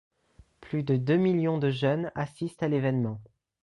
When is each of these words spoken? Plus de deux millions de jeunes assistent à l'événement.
Plus 0.61 0.81
de 0.81 0.95
deux 0.95 1.17
millions 1.17 1.59
de 1.59 1.69
jeunes 1.69 2.11
assistent 2.15 2.63
à 2.63 2.67
l'événement. 2.67 3.21